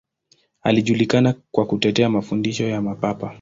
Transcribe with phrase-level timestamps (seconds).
[0.61, 3.29] Alijulikana kwa kutetea mafundisho ya Mapapa.